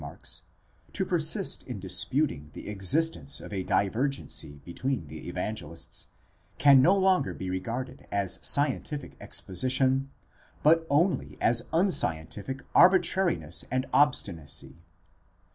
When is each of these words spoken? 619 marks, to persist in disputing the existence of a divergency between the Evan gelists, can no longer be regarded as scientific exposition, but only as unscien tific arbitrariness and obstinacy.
619 0.01 0.17
marks, 0.17 0.41
to 0.93 1.05
persist 1.05 1.63
in 1.67 1.79
disputing 1.79 2.49
the 2.53 2.69
existence 2.69 3.39
of 3.39 3.53
a 3.53 3.61
divergency 3.61 4.59
between 4.65 5.05
the 5.05 5.29
Evan 5.29 5.53
gelists, 5.53 6.07
can 6.57 6.81
no 6.81 6.97
longer 6.97 7.35
be 7.35 7.51
regarded 7.51 8.07
as 8.11 8.39
scientific 8.41 9.15
exposition, 9.21 10.09
but 10.63 10.87
only 10.89 11.37
as 11.39 11.67
unscien 11.71 12.25
tific 12.27 12.61
arbitrariness 12.73 13.63
and 13.69 13.85
obstinacy. 13.93 14.77